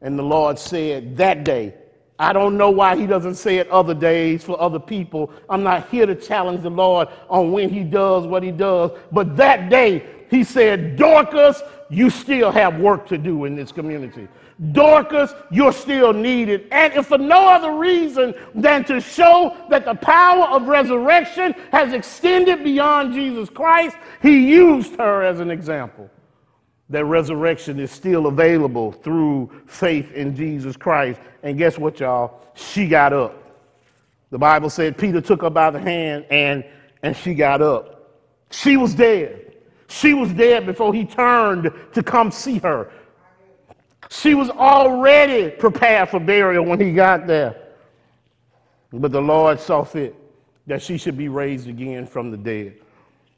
[0.01, 1.73] And the Lord said that day,
[2.17, 5.31] I don't know why he doesn't say it other days for other people.
[5.49, 8.91] I'm not here to challenge the Lord on when he does what he does.
[9.11, 14.27] But that day, he said, Dorcas, you still have work to do in this community.
[14.71, 16.67] Dorcas, you're still needed.
[16.71, 21.93] And if for no other reason than to show that the power of resurrection has
[21.93, 26.09] extended beyond Jesus Christ, he used her as an example.
[26.89, 31.19] That resurrection is still available through faith in Jesus Christ.
[31.43, 32.41] And guess what, y'all?
[32.53, 33.41] She got up.
[34.29, 36.63] The Bible said Peter took her by the hand and,
[37.03, 38.21] and she got up.
[38.51, 39.54] She was dead.
[39.87, 42.91] She was dead before he turned to come see her.
[44.09, 47.55] She was already prepared for burial when he got there.
[48.91, 50.15] But the Lord saw fit
[50.67, 52.75] that she should be raised again from the dead.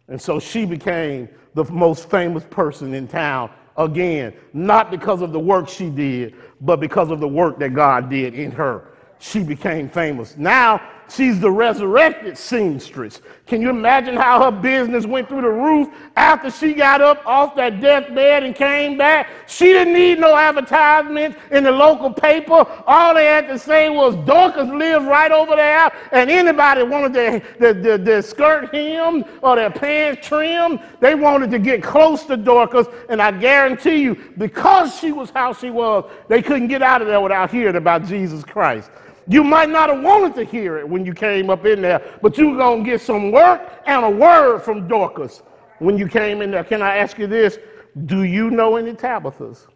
[0.07, 5.39] And so she became the most famous person in town again, not because of the
[5.39, 8.89] work she did, but because of the work that God did in her.
[9.19, 10.37] She became famous.
[10.37, 13.21] Now She's the resurrected seamstress.
[13.45, 15.87] Can you imagine how her business went through the roof
[16.17, 19.29] after she got up off that deathbed and came back?
[19.47, 22.65] She didn't need no advertisements in the local paper.
[22.85, 27.39] All they had to say was Dorcas lives right over there, and anybody wanted their,
[27.57, 32.35] their, their, their skirt hemmed or their pants trimmed, they wanted to get close to
[32.35, 37.01] Dorcas, and I guarantee you, because she was how she was, they couldn't get out
[37.01, 38.91] of there without hearing about Jesus Christ.
[39.27, 42.37] You might not have wanted to hear it when you came up in there, but
[42.37, 45.43] you're going to get some work and a word from Dorcas
[45.79, 46.63] when you came in there.
[46.63, 47.59] Can I ask you this?
[48.05, 49.67] Do you know any Tabithas?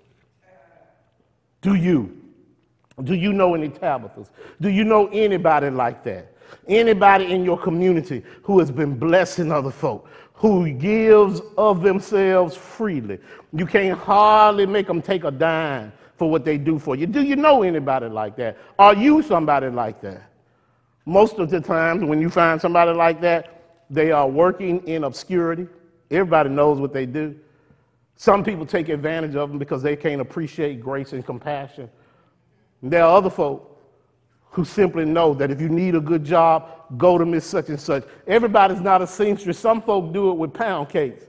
[1.61, 2.17] Do you?
[3.03, 4.29] Do you know any Tabithas?
[4.61, 6.33] Do you know anybody like that?
[6.67, 13.19] Anybody in your community who has been blessing other folk, who gives of themselves freely?
[13.53, 15.91] You can't hardly make them take a dime
[16.21, 17.07] for what they do for you.
[17.07, 18.55] Do you know anybody like that?
[18.77, 20.21] Are you somebody like that?
[21.03, 25.67] Most of the times when you find somebody like that, they are working in obscurity.
[26.11, 27.35] Everybody knows what they do.
[28.17, 31.89] Some people take advantage of them because they can't appreciate grace and compassion.
[32.83, 33.81] And there are other folk
[34.51, 36.69] who simply know that if you need a good job,
[36.99, 38.03] go to Miss Such and Such.
[38.27, 39.57] Everybody's not a seamstress.
[39.57, 41.23] Some folk do it with pound cakes.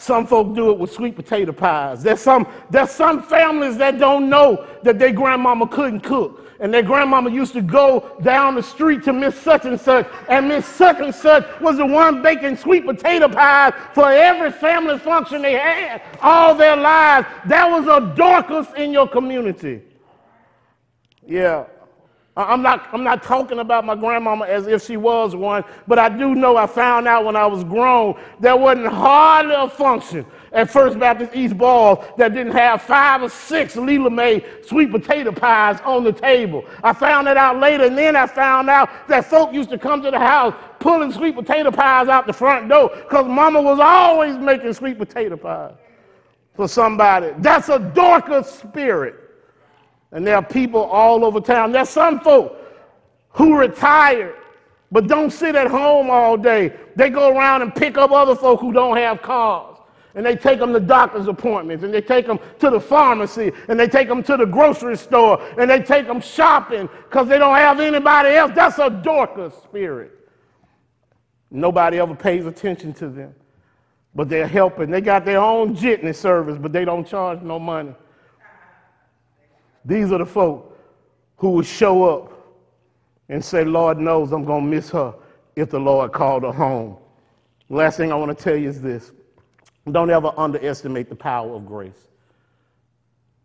[0.00, 2.02] Some folk do it with sweet potato pies.
[2.02, 6.46] There's some, there's some families that don't know that their grandmama couldn't cook.
[6.58, 10.48] And their grandmama used to go down the street to Miss Such and Such, and
[10.48, 15.42] Miss Such and Such was the one baking sweet potato pies for every family function
[15.42, 17.26] they had all their lives.
[17.46, 19.82] That was a Dorcas in your community.
[21.26, 21.64] Yeah,
[22.36, 26.08] I'm not, I'm not talking about my grandmama as if she was one, but I
[26.08, 30.70] do know I found out when I was grown there wasn't hardly a function at
[30.70, 35.80] First Baptist East Ball that didn't have five or six Leela May sweet potato pies
[35.80, 36.64] on the table.
[36.84, 40.00] I found that out later, and then I found out that folk used to come
[40.02, 44.36] to the house pulling sweet potato pies out the front door because mama was always
[44.38, 45.74] making sweet potato pies
[46.54, 47.32] for somebody.
[47.38, 49.19] That's a Dorcas spirit.
[50.12, 51.72] And there are people all over town.
[51.72, 52.56] There's some folk
[53.30, 54.36] who retired
[54.92, 56.72] but don't sit at home all day.
[56.96, 59.76] They go around and pick up other folk who don't have cars.
[60.16, 63.78] And they take them to doctor's appointments, and they take them to the pharmacy, and
[63.78, 67.54] they take them to the grocery store, and they take them shopping because they don't
[67.54, 68.50] have anybody else.
[68.52, 70.10] That's a Dorcas spirit.
[71.52, 73.34] Nobody ever pays attention to them,
[74.12, 74.90] but they're helping.
[74.90, 77.94] They got their own jitney service, but they don't charge no money.
[79.84, 80.78] These are the folk
[81.36, 82.32] who will show up
[83.28, 85.14] and say, Lord knows I'm going to miss her
[85.56, 86.96] if the Lord called her home.
[87.68, 89.12] Last thing I want to tell you is this
[89.90, 92.08] don't ever underestimate the power of grace.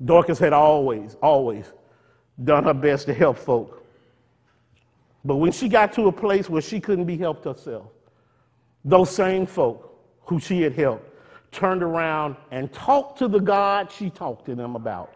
[0.03, 1.71] Dorcas had always, always
[2.43, 3.85] done her best to help folk.
[5.23, 7.87] But when she got to a place where she couldn't be helped herself,
[8.83, 11.09] those same folk who she had helped
[11.51, 15.13] turned around and talked to the God she talked to them about,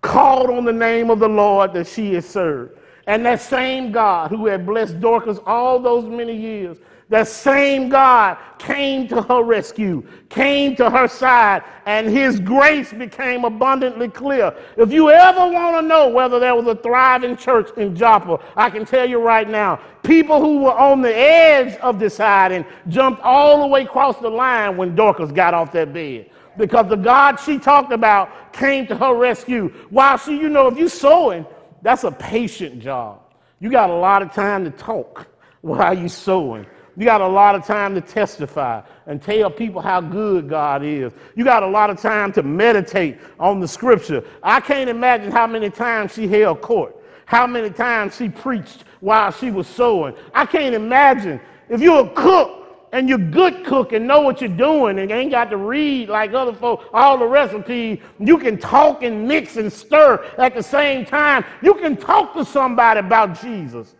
[0.00, 2.78] called on the name of the Lord that she had served.
[3.06, 6.78] And that same God who had blessed Dorcas all those many years
[7.10, 13.44] that same God came to her rescue, came to her side, and his grace became
[13.44, 14.54] abundantly clear.
[14.76, 18.70] If you ever want to know whether there was a thriving church in Joppa, I
[18.70, 23.60] can tell you right now, people who were on the edge of deciding jumped all
[23.60, 26.30] the way across the line when Dorcas got off that bed.
[26.60, 29.68] Because the God she talked about came to her rescue.
[29.88, 31.46] While she, you know, if you're sewing,
[31.80, 33.22] that's a patient job.
[33.60, 35.26] You got a lot of time to talk
[35.62, 36.66] while you're sewing.
[36.98, 41.14] You got a lot of time to testify and tell people how good God is.
[41.34, 44.22] You got a lot of time to meditate on the scripture.
[44.42, 46.94] I can't imagine how many times she held court,
[47.24, 50.14] how many times she preached while she was sewing.
[50.34, 51.40] I can't imagine
[51.70, 52.59] if you're a cook
[52.92, 56.32] and you're good cook and know what you're doing and ain't got to read like
[56.32, 61.04] other folks all the recipes you can talk and mix and stir at the same
[61.04, 63.94] time you can talk to somebody about jesus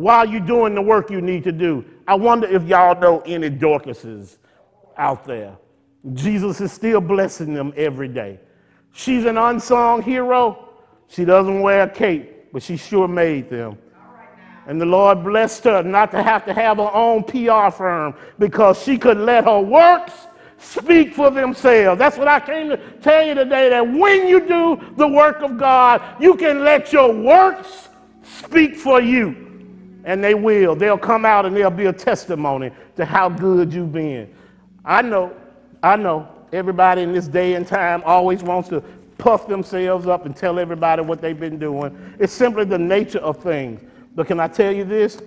[0.00, 1.84] while you're doing the work you need to do.
[2.08, 4.38] I wonder if y'all know any Dorcases
[4.96, 5.56] out there.
[6.14, 8.40] Jesus is still blessing them every day.
[8.92, 10.70] She's an unsung hero.
[11.08, 13.76] She doesn't wear a cape, but she sure made them.
[14.70, 18.80] And the Lord blessed her not to have to have her own PR firm because
[18.80, 20.12] she could let her works
[20.58, 21.98] speak for themselves.
[21.98, 25.58] That's what I came to tell you today that when you do the work of
[25.58, 27.88] God, you can let your works
[28.22, 29.34] speak for you
[30.04, 30.76] and they will.
[30.76, 34.32] They'll come out and they'll be a testimony to how good you've been.
[34.84, 35.34] I know,
[35.82, 38.84] I know, everybody in this day and time always wants to
[39.18, 42.14] puff themselves up and tell everybody what they've been doing.
[42.20, 43.80] It's simply the nature of things.
[44.14, 45.20] But can I tell you this?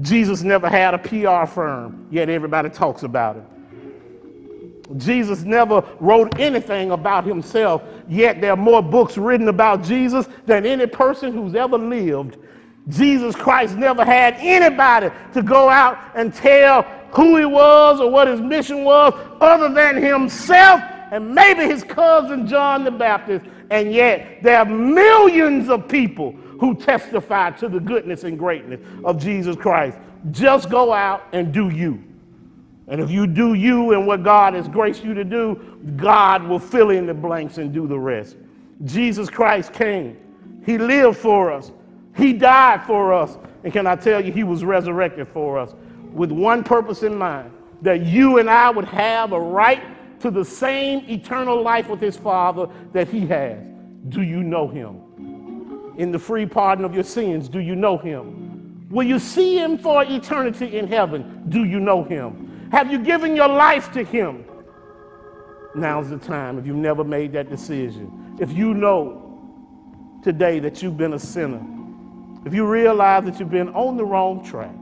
[0.00, 3.44] Jesus never had a PR firm, yet everybody talks about it.
[4.96, 10.66] Jesus never wrote anything about himself, yet there are more books written about Jesus than
[10.66, 12.38] any person who's ever lived
[12.88, 16.82] Jesus Christ never had anybody to go out and tell
[17.12, 20.80] who he was or what his mission was other than himself
[21.12, 23.44] and maybe his cousin John the Baptist.
[23.70, 29.18] And yet there are millions of people who testify to the goodness and greatness of
[29.18, 29.98] Jesus Christ.
[30.30, 32.04] Just go out and do you.
[32.86, 36.58] And if you do you and what God has graced you to do, God will
[36.58, 38.36] fill in the blanks and do the rest.
[38.84, 40.18] Jesus Christ came.
[40.66, 41.72] He lived for us.
[42.16, 43.38] He died for us.
[43.64, 45.74] And can I tell you, He was resurrected for us
[46.12, 47.52] with one purpose in mind
[47.82, 49.82] that you and I would have a right
[50.20, 53.58] to the same eternal life with His Father that He has.
[54.08, 54.99] Do you know Him?
[56.00, 58.86] In the free pardon of your sins, do you know Him?
[58.88, 61.44] Will you see Him for eternity in heaven?
[61.50, 62.70] Do you know Him?
[62.72, 64.46] Have you given your life to Him?
[65.74, 68.34] Now's the time if you've never made that decision.
[68.40, 71.60] If you know today that you've been a sinner,
[72.46, 74.74] if you realize that you've been on the wrong track,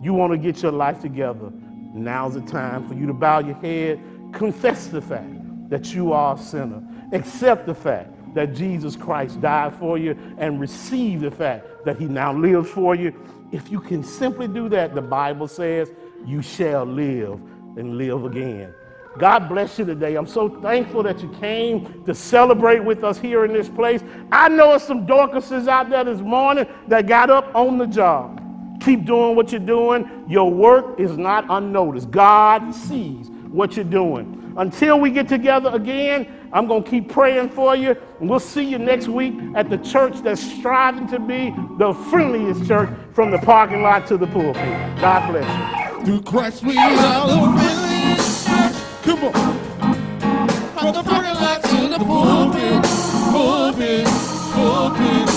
[0.00, 1.50] you want to get your life together,
[1.92, 4.00] now's the time for you to bow your head,
[4.32, 9.74] confess the fact that you are a sinner, accept the fact that Jesus Christ died
[9.76, 13.12] for you, and receive the fact that he now lives for you.
[13.52, 15.92] If you can simply do that, the Bible says,
[16.24, 17.40] you shall live
[17.76, 18.72] and live again.
[19.18, 20.14] God bless you today.
[20.14, 24.02] I'm so thankful that you came to celebrate with us here in this place.
[24.30, 28.40] I know some Dorcases out there this morning that got up on the job.
[28.80, 30.24] Keep doing what you're doing.
[30.28, 32.10] Your work is not unnoticed.
[32.10, 34.38] God sees what you're doing.
[34.56, 37.96] Until we get together again, I'm going to keep praying for you.
[38.20, 42.66] And we'll see you next week at the church that's striving to be the friendliest
[42.66, 44.62] church from the parking lot to the pulpit.
[45.00, 46.04] God bless you.
[46.04, 48.82] Through Christ we are the friendliest church.
[49.02, 49.58] Come on.
[50.74, 52.82] From the parking lot to the pulpit,
[53.32, 54.06] pulpit,
[54.54, 55.31] pulpit.